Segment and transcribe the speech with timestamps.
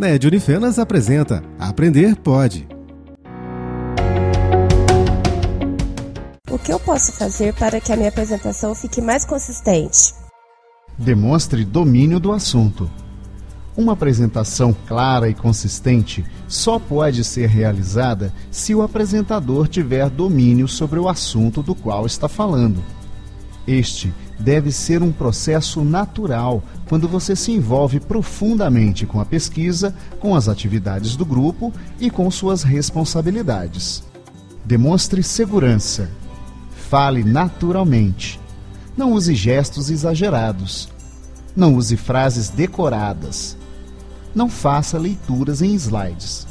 [0.00, 2.66] Ned Unifenas apresenta Aprender Pode.
[6.50, 10.14] O que eu posso fazer para que a minha apresentação fique mais consistente?
[10.96, 12.90] Demonstre domínio do assunto.
[13.76, 20.98] Uma apresentação clara e consistente só pode ser realizada se o apresentador tiver domínio sobre
[20.98, 22.82] o assunto do qual está falando.
[23.66, 24.10] Este
[24.40, 30.48] deve ser um processo natural quando você se envolve profundamente com a pesquisa, com as
[30.48, 34.02] atividades do grupo e com suas responsabilidades.
[34.64, 36.10] Demonstre segurança.
[36.88, 38.40] Fale naturalmente.
[38.96, 40.88] Não use gestos exagerados.
[41.54, 43.56] Não use frases decoradas.
[44.34, 46.46] Não faça leituras em slides.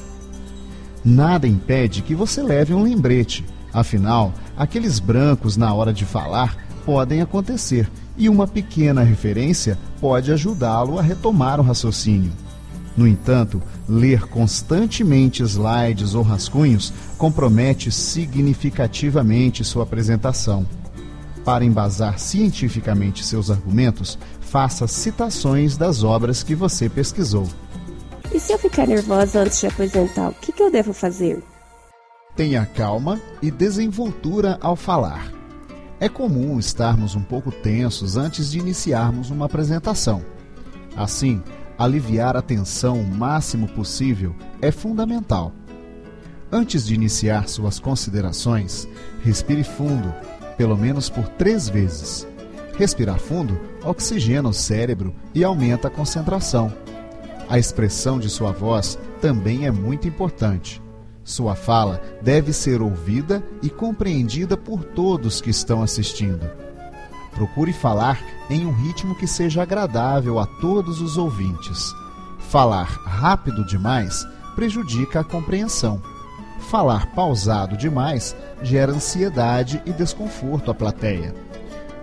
[1.03, 3.45] Nada impede que você leve um lembrete.
[3.73, 10.97] Afinal, aqueles brancos na hora de falar podem acontecer e uma pequena referência pode ajudá-lo
[10.97, 12.31] a retomar o raciocínio.
[12.97, 20.65] No entanto, ler constantemente slides ou rascunhos compromete significativamente sua apresentação.
[21.45, 27.47] Para embasar cientificamente seus argumentos, faça citações das obras que você pesquisou.
[28.33, 31.39] E se eu ficar nervosa antes de apresentar, o que, que eu devo fazer?
[32.35, 35.38] Tenha calma e desenvoltura ao falar.
[36.01, 40.23] É comum estarmos um pouco tensos antes de iniciarmos uma apresentação.
[40.95, 41.43] Assim,
[41.77, 45.51] aliviar a tensão o máximo possível é fundamental.
[46.49, 48.87] Antes de iniciar suas considerações,
[49.23, 50.13] respire fundo,
[50.57, 52.25] pelo menos por três vezes.
[52.77, 56.73] Respirar fundo oxigena o cérebro e aumenta a concentração.
[57.49, 60.81] A expressão de sua voz também é muito importante.
[61.29, 66.49] Sua fala deve ser ouvida e compreendida por todos que estão assistindo.
[67.35, 71.93] Procure falar em um ritmo que seja agradável a todos os ouvintes.
[72.49, 76.01] Falar rápido demais prejudica a compreensão.
[76.71, 81.35] Falar pausado demais gera ansiedade e desconforto à plateia.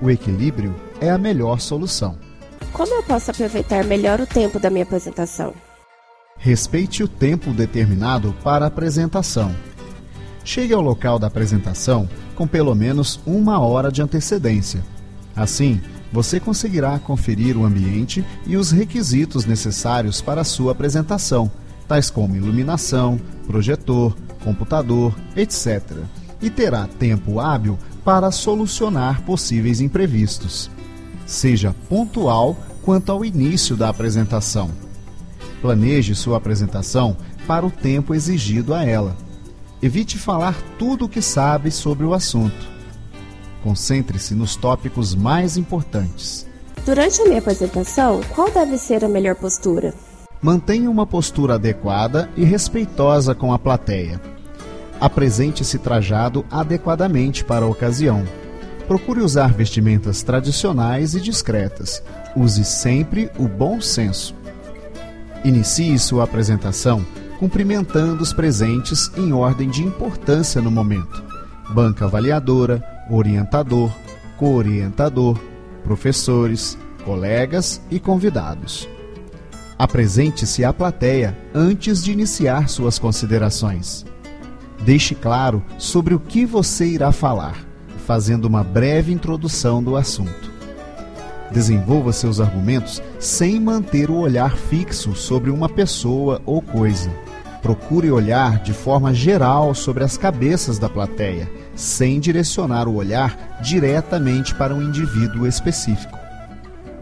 [0.01, 2.17] O equilíbrio é a melhor solução.
[2.73, 5.53] Como eu posso aproveitar melhor o tempo da minha apresentação?
[6.39, 9.55] Respeite o tempo determinado para a apresentação.
[10.45, 14.85] Chegue ao local da apresentação com pelo menos uma hora de antecedência.
[15.35, 15.81] Assim,
[16.13, 21.51] você conseguirá conferir o ambiente e os requisitos necessários para a sua apresentação,
[21.89, 25.83] tais como iluminação, projetor, computador, etc.
[26.41, 30.71] E terá tempo hábil para solucionar possíveis imprevistos.
[31.27, 34.71] Seja pontual quanto ao início da apresentação.
[35.61, 39.17] Planeje sua apresentação para o tempo exigido a ela.
[39.83, 42.67] Evite falar tudo o que sabe sobre o assunto.
[43.63, 46.47] Concentre-se nos tópicos mais importantes.
[46.85, 49.93] Durante a minha apresentação, qual deve ser a melhor postura?
[50.41, 54.21] Mantenha uma postura adequada e respeitosa com a plateia.
[55.01, 58.25] Apresente-se trajado adequadamente para a ocasião.
[58.87, 62.03] Procure usar vestimentas tradicionais e discretas.
[62.37, 64.35] Use sempre o bom senso.
[65.47, 67.07] Inicie sua apresentação
[67.39, 71.23] cumprimentando os presentes em ordem de importância no momento:
[71.71, 73.93] banca avaliadora, orientador,
[74.37, 75.39] co-orientador,
[75.85, 78.89] professores, colegas e convidados.
[79.79, 84.05] Apresente-se à plateia antes de iniciar suas considerações.
[84.85, 87.57] Deixe claro sobre o que você irá falar,
[88.05, 90.56] fazendo uma breve introdução do assunto.
[91.57, 97.11] Desenvolva seus argumentos sem manter o olhar fixo sobre uma pessoa ou coisa.
[97.63, 104.55] Procure olhar de forma geral sobre as cabeças da plateia, sem direcionar o olhar diretamente
[104.55, 106.19] para um indivíduo específico.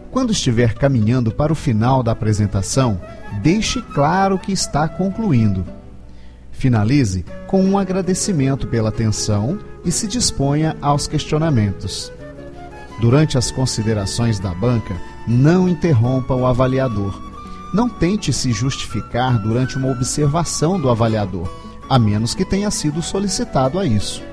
[0.09, 3.01] Quando estiver caminhando para o final da apresentação,
[3.41, 5.65] deixe claro que está concluindo.
[6.49, 12.09] Finalize com um agradecimento pela atenção e se disponha aos questionamentos.
[12.99, 14.95] Durante as considerações da banca,
[15.27, 17.21] não interrompa o avaliador.
[17.73, 21.49] Não tente se justificar durante uma observação do avaliador,
[21.89, 24.23] a menos que tenha sido solicitado a isso.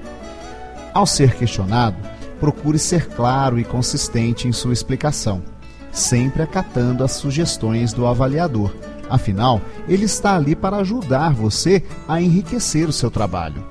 [0.94, 1.96] Ao ser questionado,
[2.38, 5.42] procure ser claro e consistente em sua explicação,
[5.90, 8.72] sempre acatando as sugestões do avaliador.
[9.10, 13.64] Afinal, ele está ali para ajudar você a enriquecer o seu trabalho.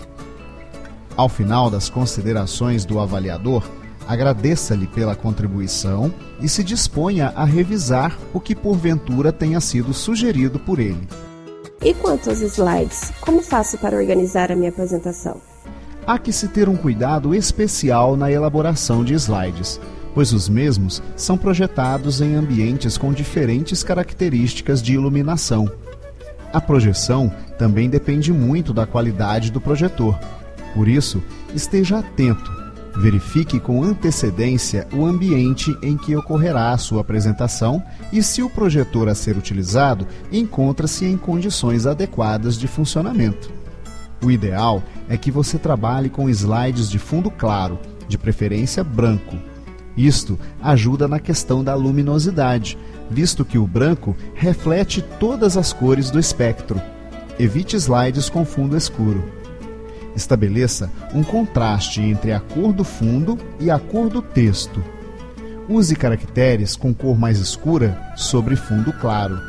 [1.15, 3.63] Ao final das considerações do avaliador,
[4.07, 10.79] agradeça-lhe pela contribuição e se disponha a revisar o que porventura tenha sido sugerido por
[10.79, 11.07] ele.
[11.83, 15.41] E quanto aos slides, como faço para organizar a minha apresentação?
[16.05, 19.79] Há que se ter um cuidado especial na elaboração de slides,
[20.13, 25.71] pois os mesmos são projetados em ambientes com diferentes características de iluminação.
[26.53, 30.19] A projeção também depende muito da qualidade do projetor.
[30.73, 31.23] Por isso,
[31.53, 32.60] esteja atento.
[32.95, 39.07] Verifique com antecedência o ambiente em que ocorrerá a sua apresentação e se o projetor
[39.07, 43.51] a ser utilizado encontra-se em condições adequadas de funcionamento.
[44.23, 49.35] O ideal é que você trabalhe com slides de fundo claro, de preferência branco.
[49.95, 52.77] Isto ajuda na questão da luminosidade,
[53.09, 56.79] visto que o branco reflete todas as cores do espectro.
[57.39, 59.40] Evite slides com fundo escuro.
[60.15, 64.83] Estabeleça um contraste entre a cor do fundo e a cor do texto.
[65.69, 69.39] Use caracteres com cor mais escura sobre fundo claro.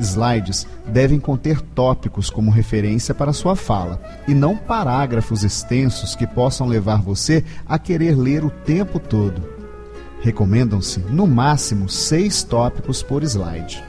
[0.00, 6.66] Slides devem conter tópicos como referência para sua fala e não parágrafos extensos que possam
[6.66, 9.42] levar você a querer ler o tempo todo.
[10.20, 13.82] Recomendam-se, no máximo, seis tópicos por slide.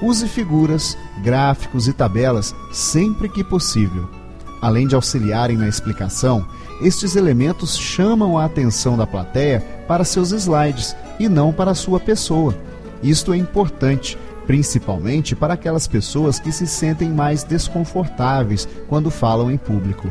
[0.00, 4.21] Use figuras, gráficos e tabelas sempre que possível.
[4.62, 6.46] Além de auxiliarem na explicação,
[6.80, 11.98] estes elementos chamam a atenção da plateia para seus slides e não para a sua
[11.98, 12.54] pessoa.
[13.02, 14.16] Isto é importante,
[14.46, 20.08] principalmente para aquelas pessoas que se sentem mais desconfortáveis quando falam em público.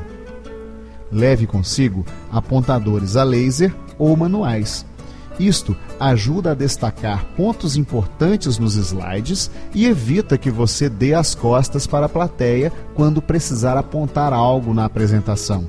[1.10, 4.86] Leve consigo apontadores a laser ou manuais.
[5.42, 11.88] Isto ajuda a destacar pontos importantes nos slides e evita que você dê as costas
[11.88, 15.68] para a plateia quando precisar apontar algo na apresentação.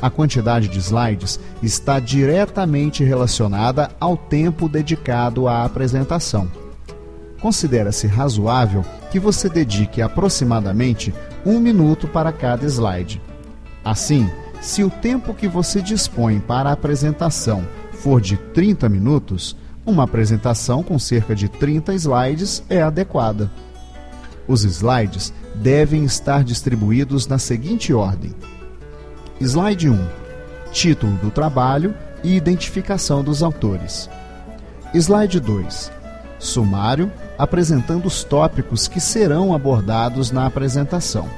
[0.00, 6.50] A quantidade de slides está diretamente relacionada ao tempo dedicado à apresentação.
[7.38, 11.12] Considera-se razoável que você dedique aproximadamente
[11.44, 13.20] um minuto para cada slide.
[13.84, 17.62] Assim, se o tempo que você dispõe para a apresentação
[18.02, 23.50] for de 30 minutos, uma apresentação com cerca de 30 slides é adequada.
[24.48, 28.34] Os slides devem estar distribuídos na seguinte ordem:
[29.40, 30.08] Slide 1:
[30.72, 31.94] Título do trabalho
[32.24, 34.08] e identificação dos autores.
[34.94, 35.92] Slide 2:
[36.38, 41.28] Sumário apresentando os tópicos que serão abordados na apresentação.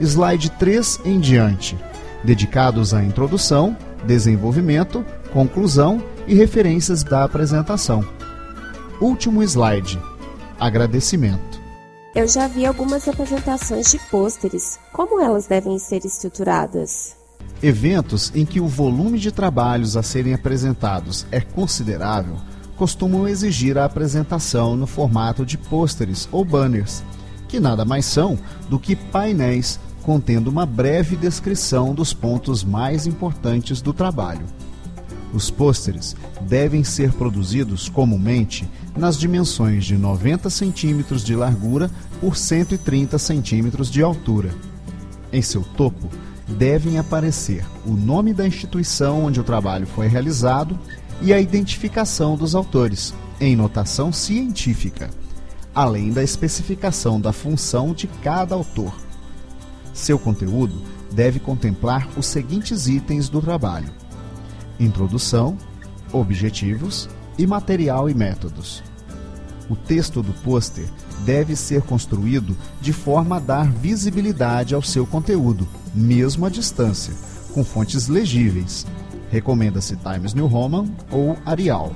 [0.00, 1.76] Slide 3 em diante,
[2.24, 5.04] dedicados à introdução, desenvolvimento
[5.36, 8.02] conclusão e referências da apresentação.
[8.98, 10.00] Último slide:
[10.58, 11.60] agradecimento.
[12.14, 14.78] Eu já vi algumas apresentações de pôsteres.
[14.94, 17.14] Como elas devem ser estruturadas?
[17.62, 22.36] Eventos em que o volume de trabalhos a serem apresentados é considerável
[22.74, 27.02] costumam exigir a apresentação no formato de pôsteres ou banners,
[27.46, 28.38] que nada mais são
[28.70, 34.46] do que painéis contendo uma breve descrição dos pontos mais importantes do trabalho.
[35.32, 41.90] Os pôsteres devem ser produzidos comumente nas dimensões de 90 cm de largura
[42.20, 44.54] por 130 cm de altura.
[45.32, 46.08] Em seu topo,
[46.46, 50.78] devem aparecer o nome da instituição onde o trabalho foi realizado
[51.20, 55.10] e a identificação dos autores, em notação científica,
[55.74, 58.94] além da especificação da função de cada autor.
[59.92, 60.80] Seu conteúdo
[61.12, 63.90] deve contemplar os seguintes itens do trabalho
[64.78, 65.56] Introdução,
[66.12, 67.08] objetivos
[67.38, 68.82] e material e métodos.
[69.68, 70.86] O texto do pôster
[71.24, 77.12] deve ser construído de forma a dar visibilidade ao seu conteúdo, mesmo à distância,
[77.52, 78.86] com fontes legíveis.
[79.30, 81.92] Recomenda-se Times New Roman ou Arial.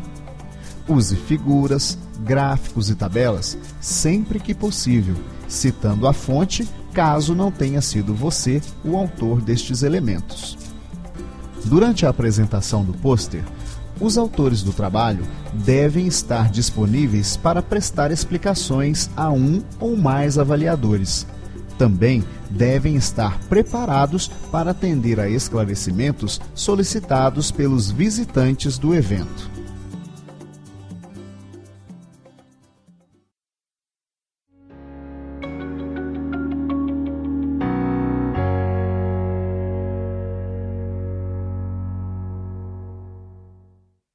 [0.88, 5.14] Use figuras, gráficos e tabelas sempre que possível,
[5.46, 10.58] citando a fonte caso não tenha sido você o autor destes elementos.
[11.64, 13.44] Durante a apresentação do pôster,
[14.00, 21.26] os autores do trabalho devem estar disponíveis para prestar explicações a um ou mais avaliadores.
[21.76, 29.59] Também devem estar preparados para atender a esclarecimentos solicitados pelos visitantes do evento.